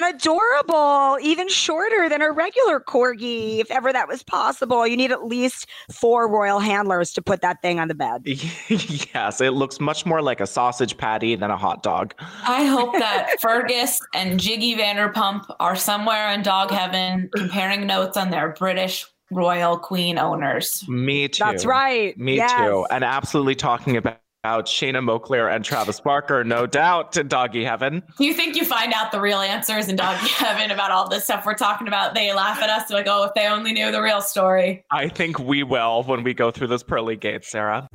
[0.00, 4.86] And adorable, even shorter than a regular corgi, if ever that was possible.
[4.86, 8.22] You need at least four royal handlers to put that thing on the bed.
[8.26, 12.14] yes, it looks much more like a sausage patty than a hot dog.
[12.46, 18.30] I hope that Fergus and Giggy Vanderpump are somewhere in dog heaven comparing notes on
[18.30, 20.86] their British royal queen owners.
[20.88, 21.42] Me too.
[21.44, 22.16] That's right.
[22.18, 22.52] Me Yes.
[22.52, 22.86] too.
[22.90, 28.02] And absolutely talking about, about Shanna Moakler and Travis Barker, no doubt, in doggy heaven.
[28.18, 31.46] You think you find out the real answers in doggy heaven about all this stuff
[31.46, 32.14] we're talking about?
[32.14, 34.84] They laugh at us like, oh, if they only knew the real story.
[34.90, 37.86] I think we will when we go through those pearly gates, Sarah.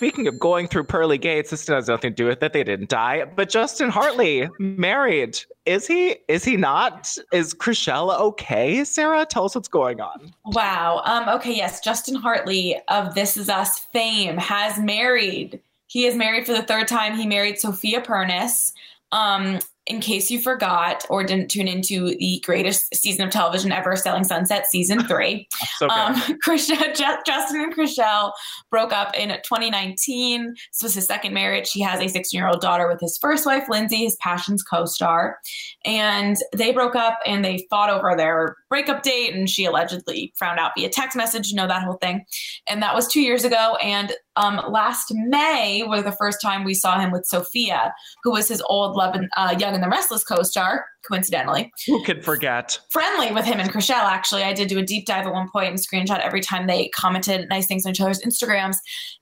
[0.00, 2.54] Speaking of going through pearly gates, this has nothing to do with it.
[2.54, 3.26] They didn't die.
[3.36, 5.38] But Justin Hartley married.
[5.66, 6.16] Is he?
[6.26, 7.14] Is he not?
[7.34, 8.82] Is Chrishell okay?
[8.84, 10.32] Sarah, tell us what's going on.
[10.46, 11.02] Wow.
[11.04, 15.60] Um, okay, yes, Justin Hartley of This Is Us fame has married.
[15.88, 17.14] He is married for the third time.
[17.14, 18.72] He married Sofia Pernas.
[19.12, 19.58] Um,
[19.90, 24.22] in case you forgot or didn't tune into the greatest season of television ever, Selling
[24.22, 25.48] Sunset season three.
[25.78, 25.88] So.
[25.88, 26.14] Um,
[26.46, 26.94] Chrishell,
[27.26, 28.30] Justin and Chrishell
[28.70, 30.54] broke up in 2019.
[30.54, 31.72] This was his second marriage.
[31.72, 34.84] He has a 16 year old daughter with his first wife, Lindsay, his Passions co
[34.84, 35.38] star.
[35.84, 39.34] And they broke up and they fought over their breakup date.
[39.34, 42.24] And she allegedly found out via text message, you know, that whole thing.
[42.66, 43.76] And that was two years ago.
[43.82, 48.48] And um, last May was the first time we saw him with Sofia, who was
[48.48, 52.78] his old Love and, uh, Young and the Restless co star, coincidentally Who could forget?
[52.90, 54.02] friendly with him and Chrishell.
[54.02, 56.88] Actually, I did do a deep dive at one point and screenshot every time they
[56.88, 58.76] commented nice things on each other's Instagrams.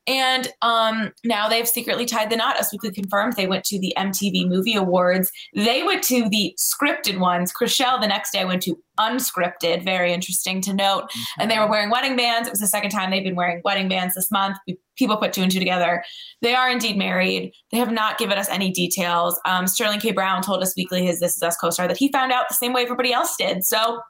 [0.06, 2.58] And um, now they've secretly tied the knot.
[2.58, 5.30] As weekly confirmed, they went to the MTV Movie Awards.
[5.54, 7.52] They went to the scripted ones.
[7.52, 9.84] Chrishell the next day went to unscripted.
[9.84, 11.08] Very interesting to note.
[11.38, 12.48] And they were wearing wedding bands.
[12.48, 14.56] It was the second time they've been wearing wedding bands this month.
[14.98, 16.02] People put two and two together.
[16.42, 17.52] They are indeed married.
[17.70, 19.40] They have not given us any details.
[19.44, 20.12] Um, Sterling K.
[20.12, 22.72] Brown told Us Weekly his This Is Us co-star that he found out the same
[22.72, 23.64] way everybody else did.
[23.64, 24.00] So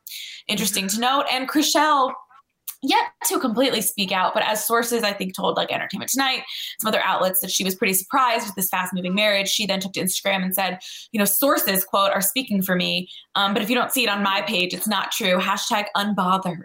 [0.49, 1.27] interesting to note.
[1.31, 2.13] And Chrishell
[2.83, 6.45] yet to completely speak out, but as sources I think told like Entertainment Tonight,
[6.81, 9.49] some other outlets that she was pretty surprised with this fast moving marriage.
[9.49, 10.79] She then took to Instagram and said,
[11.13, 14.09] you know, sources quote are speaking for me, um, but if you don't see it
[14.09, 15.39] on my page, it's not true.
[15.39, 16.63] Hashtag unbothered.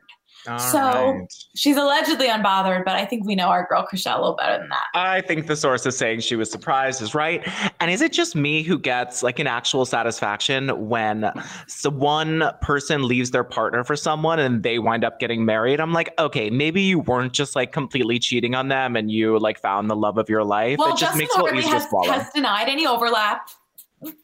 [0.48, 1.34] All So- right.
[1.56, 4.70] She's allegedly unbothered, but I think we know our girl Chrishell a little better than
[4.70, 4.86] that.
[4.94, 7.48] I think the source is saying she was surprised is right.
[7.80, 11.32] And is it just me who gets like an actual satisfaction when
[11.68, 15.80] so one person leaves their partner for someone and they wind up getting married?
[15.80, 19.60] I'm like, okay, maybe you weren't just like completely cheating on them and you like
[19.62, 20.78] found the love of your life.
[20.80, 22.12] Well, it just Justin makes it a little Hartley has, to swallow.
[22.12, 23.48] has denied any overlap.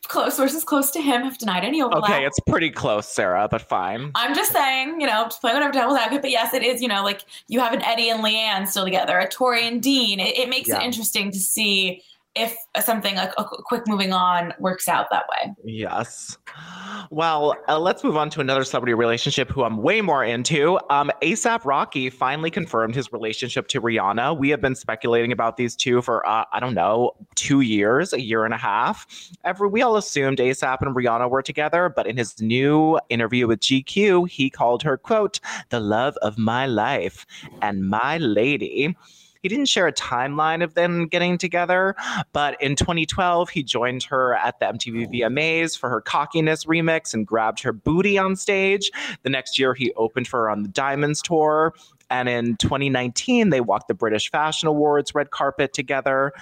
[0.07, 2.09] Close sources close to him have denied any overlap.
[2.09, 4.11] Okay, it's pretty close, Sarah, but fine.
[4.15, 6.21] I'm just saying, you know, just play whatever devil's advocate.
[6.23, 9.17] But yes, it is, you know, like you have an Eddie and LeAnn still together,
[9.19, 10.19] a Tori and Dean.
[10.19, 10.81] It, it makes Yeah.
[10.81, 12.03] it interesting to see
[12.35, 15.53] if something like a quick moving on works out that way.
[15.63, 16.37] Yes.
[17.09, 20.79] Well, uh, let's move on to another celebrity relationship who I'm way more into.
[20.89, 24.37] Um, ASAP Rocky finally confirmed his relationship to Rihanna.
[24.37, 28.21] We have been speculating about these two for, uh, I don't know, two years, a
[28.21, 29.07] year and a half.
[29.43, 33.59] Every, we all assumed ASAP and Rihanna were together, but in his new interview with
[33.59, 35.39] GQ, he called her, quote,
[35.69, 37.25] the love of my life
[37.61, 38.95] and my lady.
[39.41, 41.95] He didn't share a timeline of them getting together,
[42.33, 47.25] but in 2012, he joined her at the MTV VMAs for her cockiness remix and
[47.25, 48.91] grabbed her booty on stage.
[49.23, 51.73] The next year, he opened for her on the Diamonds tour.
[52.09, 56.33] And in 2019, they walked the British Fashion Awards red carpet together.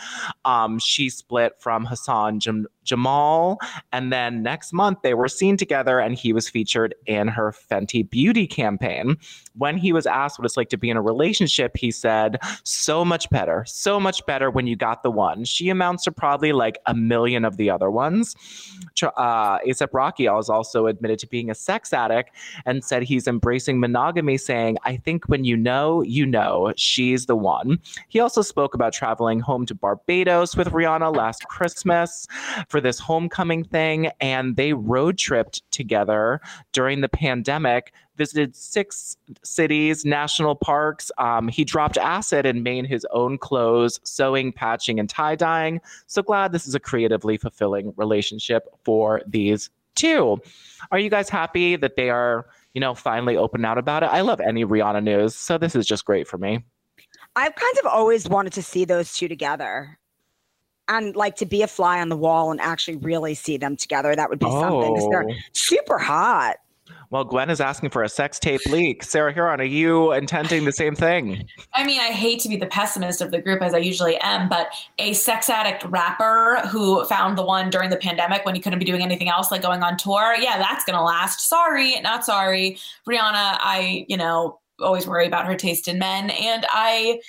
[0.45, 3.57] Um, she split from Hassan Jam- Jameel.
[3.91, 8.07] And then next month, they were seen together and he was featured in her Fenty
[8.09, 9.17] Beauty campaign.
[9.55, 13.03] When he was asked what it's like to be in a relationship, he said, So
[13.03, 15.43] much better, so much better when you got the one.
[15.43, 18.35] She amounts to probably like a million of the other ones.
[19.01, 22.31] Uh, ASAP Rocky also admitted to being a sex addict
[22.65, 27.35] and said he's embracing monogamy, saying, I think when you know, you know, she's the
[27.35, 27.79] one.
[28.07, 32.27] He also spoke about traveling home to Barbados with Rihanna last Christmas
[32.69, 37.93] for this homecoming thing, and they road tripped together during the pandemic.
[38.15, 41.11] Visited six cities, national parks.
[41.19, 45.81] Um, he dropped acid and made his own clothes, sewing, patching, and tie dyeing.
[46.07, 50.37] So glad this is a creatively fulfilling relationship for these two.
[50.91, 54.07] Are you guys happy that they are, you know, finally open out about it.
[54.07, 56.63] I love any Rihanna news, so this is just great for me.
[57.35, 59.99] I've kind of always wanted to see those two together.
[60.89, 64.15] And like to be a fly on the wall and actually really see them together.
[64.15, 64.95] That would be something.
[64.95, 65.33] 'cause They're Oh.
[65.53, 66.57] super hot.
[67.09, 69.01] Well, Gwen is asking for a sex tape leak.
[69.03, 71.47] Sarah Hearon, are you intending the same thing?
[71.73, 74.49] I mean, I hate to be the pessimist of the group as I usually am,
[74.49, 74.67] but
[74.99, 78.85] a sex addict rapper who found the one during the pandemic when he couldn't be
[78.85, 81.47] doing anything else, like going on tour, yeah, that's gonna last.
[81.47, 82.77] Sorry, not sorry.
[83.07, 87.19] Rihanna, I, you know, always worry about her taste in men, and I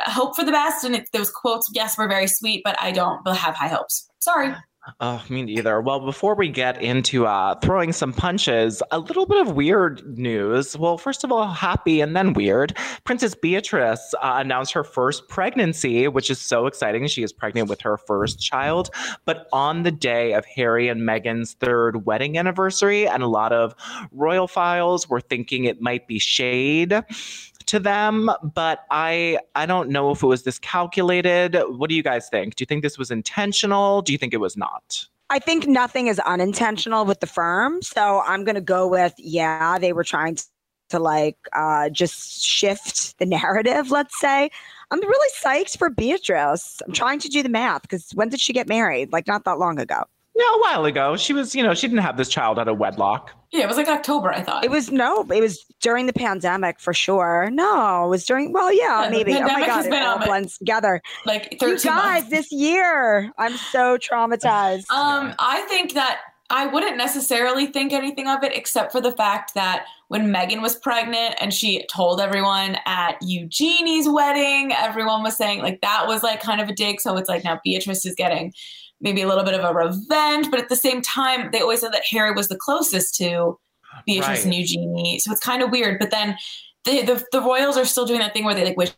[0.00, 0.84] hope for the best.
[0.84, 4.08] And it, those quotes, yes, were very sweet, but I don't have high hopes.
[4.20, 4.54] Sorry.
[5.00, 5.80] Oh, me neither.
[5.80, 10.78] Well, before we get into uh, throwing some punches, a little bit of weird news.
[10.78, 12.76] Well, first of all, happy and then weird.
[13.04, 17.06] Princess Beatrice uh, announced her first pregnancy, which is so exciting.
[17.06, 18.90] She is pregnant with her first child,
[19.26, 23.74] but on the day of Harry and Meghan's third wedding anniversary, and a lot of
[24.10, 26.94] royal files were thinking it might be shade
[27.68, 32.02] to them but i i don't know if it was this calculated what do you
[32.02, 35.38] guys think do you think this was intentional do you think it was not I
[35.38, 37.82] think nothing is unintentional with the firm.
[37.82, 40.44] So I'm going to go with, yeah, they were trying to,
[40.90, 44.48] to like uh, just shift the narrative, let's say.
[44.90, 46.80] I'm really psyched for Beatrice.
[46.86, 49.12] I'm trying to do the math because when did she get married?
[49.12, 50.04] Like not that long ago.
[50.38, 52.78] Yeah a while ago she was you know she didn't have this child out of
[52.78, 54.64] wedlock Yeah, it was like October, I thought.
[54.64, 57.48] It was no, it was during the pandemic for sure.
[57.52, 59.32] No, it was during, well, yeah, Yeah, the maybe.
[59.34, 61.00] Oh my pandemic God, has it been all on my- blends together.
[61.24, 62.30] like 13 You guys, months.
[62.30, 64.84] this year, I'm so traumatized.
[64.90, 66.20] Um, I think that
[66.50, 70.76] I wouldn't necessarily think anything of it except for the fact that when Meghan was
[70.76, 76.40] pregnant and she told everyone at Eugenie's wedding, everyone was saying like that was like
[76.42, 77.00] kind of a dig.
[77.00, 78.52] So it's like now Beatrice is getting
[79.00, 81.92] maybe a little bit of a revenge, but at the same time, they always said
[81.92, 83.58] that Harry was the closest to
[84.06, 84.44] Beatrice Right.
[84.44, 85.18] and Eugenie.
[85.18, 85.98] So it's kind of weird.
[85.98, 86.36] But then
[86.84, 88.90] the, the the Royals are still doing that thing where they like wish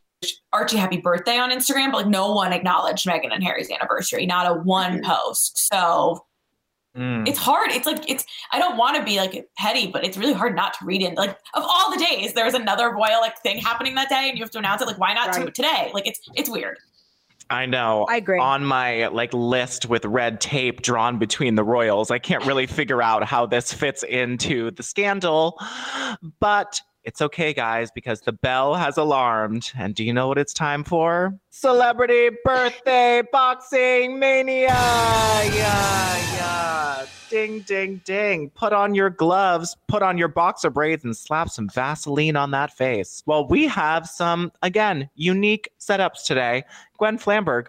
[0.52, 4.46] Archie happy birthday on Instagram, but like no one acknowledged Meghan and Harry's anniversary, not
[4.50, 5.58] a one post.
[5.72, 6.24] So
[6.96, 7.28] Mm.
[7.28, 7.70] it's hard.
[7.70, 8.24] It's like it's.
[8.50, 11.14] I don't want to be like petty, but it's really hard not to read in.
[11.14, 14.36] Like of all the days, there was another royal like thing happening that day, and
[14.36, 14.88] you have to announce it.
[14.88, 15.92] Like why not do it today?
[15.94, 16.78] Like it's it's weird.
[17.50, 18.38] I know I agree.
[18.38, 23.02] on my like list with red tape drawn between the royals i can't really figure
[23.02, 25.58] out how this fits into the scandal
[26.38, 30.52] but it's okay guys because the bell has alarmed and do you know what it's
[30.52, 31.34] time for?
[31.50, 34.68] Celebrity birthday boxing mania!
[34.68, 37.06] Yeah yeah.
[37.28, 38.50] Ding ding ding.
[38.50, 42.72] Put on your gloves put on your boxer braids and slap some vaseline on that
[42.76, 43.22] face.
[43.26, 46.64] Well we have some again unique setups today.
[46.98, 47.66] Gwen Flamberg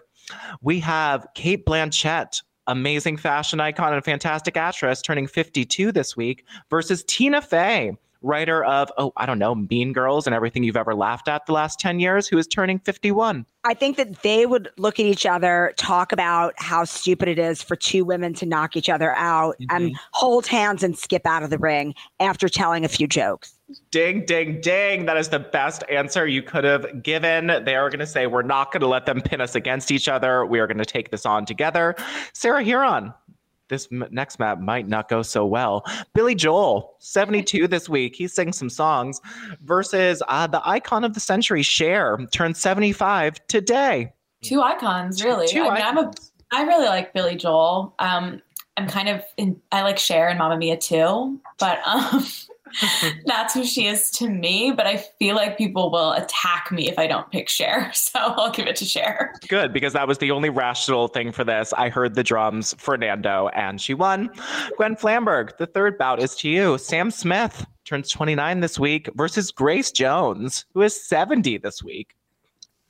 [0.60, 7.04] we have Cate Blanchett, amazing fashion icon and fantastic actress, turning 52 this week, versus
[7.04, 11.28] Tina Fey, writer of, oh, I don't know, Mean Girls and everything you've ever laughed
[11.28, 13.46] at the last 10 years, who is turning 51.
[13.64, 17.62] I think that they would look at each other, talk about how stupid it is
[17.62, 19.76] for two women to knock each other out, mm-hmm.
[19.76, 23.54] and hold hands and skip out of the ring after telling a few jokes.
[23.90, 25.06] Ding, ding, ding.
[25.06, 27.46] That is the best answer you could have given.
[27.64, 30.08] They are going to say, we're not going to let them pin us against each
[30.08, 30.44] other.
[30.44, 31.94] We are going to take this on together.
[32.34, 33.14] Sarah Hearon.
[33.72, 35.82] This m- next map might not go so well.
[36.12, 38.14] Billy Joel, 72 this week.
[38.14, 39.18] He sings some songs
[39.62, 44.12] versus uh, the icon of the century, Cher, turned 75 today.
[44.42, 45.48] Two icons, really.
[45.48, 46.12] Two I mean, I'm a.
[46.52, 47.94] I really like Billy Joel.
[47.98, 48.42] Um,
[48.76, 49.58] I'm kind of in.
[49.72, 52.26] I like Cher and Mamma Mia too, but um,
[53.26, 54.72] that's who she is to me.
[54.76, 58.50] But I feel like people will attack me if I don't pick Cher, so I'll
[58.50, 59.34] give it to Cher.
[59.48, 61.72] Good, because that was the only rational thing for this.
[61.74, 64.30] I heard the drums, Fernando, and she won.
[64.76, 66.78] Gwen Flamberg, the third bout is to you.
[66.78, 72.14] Sam Smith turns 29 this week versus Grace Jones, who is 70 this week.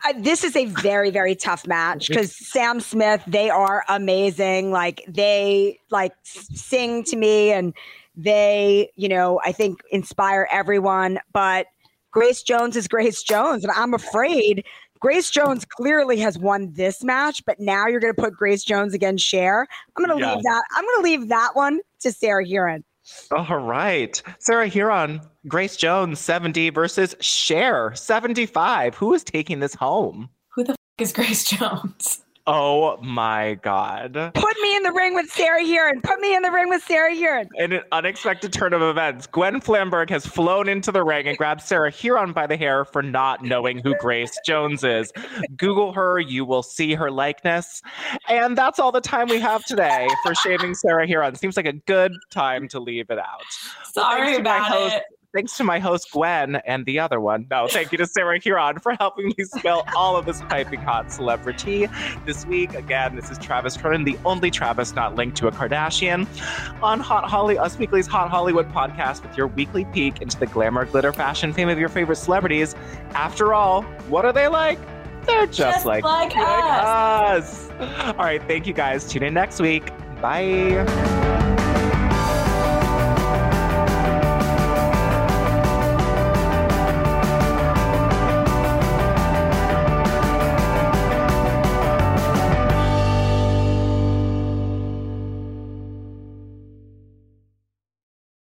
[0.05, 5.05] I, this is a very very tough match because Sam Smith they are amazing like
[5.07, 7.73] they like sing to me and
[8.17, 11.67] they you know I think inspire everyone but
[12.13, 14.65] Grace Jones is Grace Jones and I'm afraid
[15.01, 18.93] Grace Jones clearly has won this match but now you're going to put Grace Jones
[18.95, 20.35] against Cher I'm going to Yeah.
[20.35, 22.83] leave that I'm going to leave that one to Sarah Hearon
[23.33, 24.23] All right.
[24.39, 28.95] Sarah Hearon, Grace Jones, 70 versus Cher, 75.
[28.95, 30.29] Who is taking this home?
[30.55, 32.23] Who the f- is Grace Jones?
[32.47, 34.15] Oh my God.
[34.35, 37.15] put me in the ring with Sarah Hearon put me in the ring with Sarah
[37.15, 41.39] Hearon In an unexpected turn of events, Gwen Flamberg has flown into the ring and
[41.39, 45.13] grabbed Sarah Hearon by the hair for not knowing who Grace Jones is.
[45.57, 47.81] Google her, you will see her likeness.
[48.29, 51.39] And that's all the time we have today for shaving Sarah Hearon.
[51.39, 53.43] Seems like a good time to leave it out.
[53.93, 55.03] Sorry thanks to my about host- it.
[55.35, 57.47] Thanks to my host Gwen and the other one.
[57.51, 61.11] No, thank you to Sarah Hearon for helping me spell all of this piping hot
[61.11, 61.89] celebrity.
[62.27, 66.27] This week, again, this is Travis Cronin, the only Travis not linked to a Kardashian,
[66.83, 70.85] on Hot Holly, Us Weekly's Hot Hollywood podcast with your weekly peek into the glamour,
[70.85, 72.75] glitter, fashion, fame of your favorite celebrities.
[73.15, 74.79] After all, what are they like?
[75.25, 77.71] They're just, Just like, like us.
[77.71, 78.07] us.
[78.09, 79.09] All right, thank you guys.
[79.09, 79.93] Tune in next week.
[80.21, 81.41] Bye.